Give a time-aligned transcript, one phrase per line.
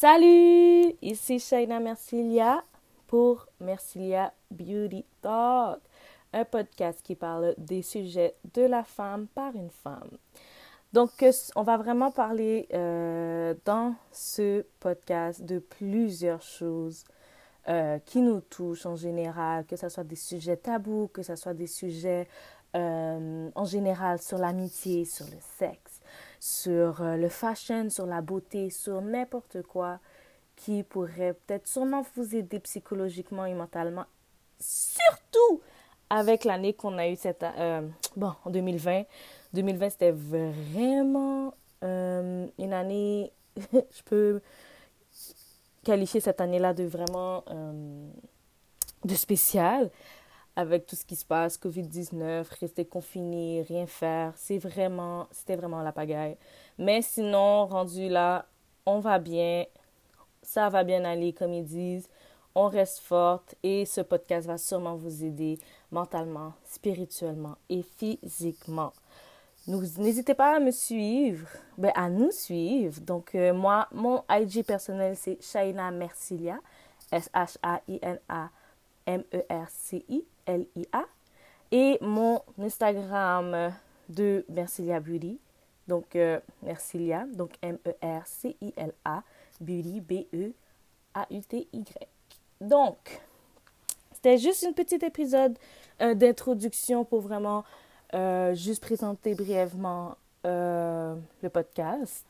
[0.00, 2.64] Salut, ici Shaina Mercilia
[3.06, 5.78] pour Mercilia Beauty Talk,
[6.32, 10.16] un podcast qui parle des sujets de la femme par une femme.
[10.94, 11.10] Donc,
[11.54, 17.04] on va vraiment parler euh, dans ce podcast de plusieurs choses
[17.68, 21.52] euh, qui nous touchent en général, que ce soit des sujets tabous, que ce soit
[21.52, 22.26] des sujets
[22.74, 25.89] euh, en général sur l'amitié, sur le sexe,
[26.40, 30.00] sur le fashion, sur la beauté, sur n'importe quoi
[30.56, 34.04] qui pourrait peut-être sûrement vous aider psychologiquement et mentalement,
[34.58, 35.60] surtout
[36.10, 37.44] avec l'année qu'on a eue cette,
[38.16, 39.04] bon, en 2020.
[39.52, 43.32] 2020, c'était vraiment euh, une année,
[43.72, 44.40] je peux
[45.82, 48.08] qualifier cette année-là de vraiment euh,
[49.04, 49.90] de spécial
[50.56, 54.32] avec tout ce qui se passe, Covid-19, rester confiné, rien faire.
[54.36, 56.36] C'est vraiment, c'était vraiment la pagaille.
[56.78, 58.46] Mais sinon, rendu là,
[58.86, 59.64] on va bien,
[60.42, 62.08] ça va bien aller, comme ils disent.
[62.54, 65.58] On reste forte et ce podcast va sûrement vous aider
[65.92, 68.92] mentalement, spirituellement et physiquement.
[69.66, 71.46] N'hésitez pas à me suivre,
[71.78, 73.00] ben, à nous suivre.
[73.02, 76.58] Donc, euh, moi, mon IG personnel, c'est Shaina Mercilia,
[80.50, 81.04] S-H-A-I-N-A-M-E-R-C-I-L-I-A.
[81.72, 83.72] Et mon Instagram
[84.08, 85.38] de Mercilia Beauty,
[85.86, 89.22] donc euh, Mercilia, donc M-E-R-C-I-L-A,
[89.60, 91.84] Beauty, B-E-A-U-T-Y.
[92.60, 93.20] Donc,
[94.12, 95.56] c'était juste un petit épisode
[96.02, 97.64] euh, d'introduction pour vraiment
[98.14, 102.24] euh, juste présenter brièvement le podcast.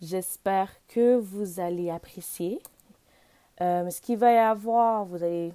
[0.00, 2.62] J'espère que vous allez apprécier.
[3.58, 5.52] Ce qu'il va y avoir, vous allez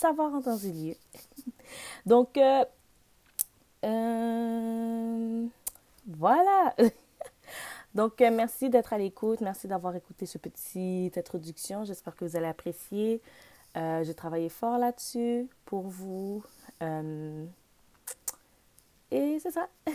[0.00, 0.94] savoir en temps et lieu.
[2.06, 2.38] Donc,
[6.06, 6.74] voilà.
[7.94, 9.40] Donc, merci d'être à l'écoute.
[9.40, 11.84] Merci d'avoir écouté ce petite introduction.
[11.84, 13.20] J'espère que vous allez apprécier.
[13.74, 16.42] J'ai travaillé fort là-dessus pour vous.
[19.10, 19.68] Et c'est ça.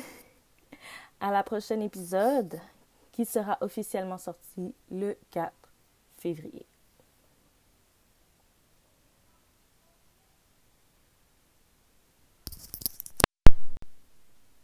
[1.22, 2.60] À la prochaine épisode
[3.14, 5.54] qui sera officiellement sorti le 4
[6.18, 6.66] février.